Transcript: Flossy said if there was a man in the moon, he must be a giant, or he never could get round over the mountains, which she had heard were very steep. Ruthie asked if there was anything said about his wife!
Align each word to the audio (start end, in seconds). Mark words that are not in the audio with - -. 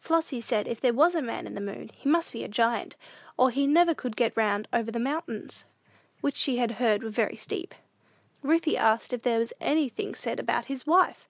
Flossy 0.00 0.40
said 0.40 0.66
if 0.66 0.80
there 0.80 0.92
was 0.92 1.14
a 1.14 1.22
man 1.22 1.46
in 1.46 1.54
the 1.54 1.60
moon, 1.60 1.88
he 1.94 2.08
must 2.08 2.32
be 2.32 2.42
a 2.42 2.48
giant, 2.48 2.96
or 3.36 3.48
he 3.48 3.64
never 3.64 3.94
could 3.94 4.16
get 4.16 4.36
round 4.36 4.66
over 4.72 4.90
the 4.90 4.98
mountains, 4.98 5.62
which 6.20 6.34
she 6.36 6.56
had 6.56 6.72
heard 6.82 7.04
were 7.04 7.10
very 7.10 7.36
steep. 7.36 7.76
Ruthie 8.42 8.76
asked 8.76 9.12
if 9.12 9.22
there 9.22 9.38
was 9.38 9.52
anything 9.60 10.16
said 10.16 10.40
about 10.40 10.64
his 10.64 10.84
wife! 10.84 11.28